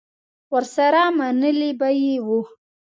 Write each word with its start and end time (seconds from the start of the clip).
ورسره 0.53 1.03
منلې 1.17 1.71
به 1.79 1.89
یې 2.01 2.15
وه. 2.25 2.39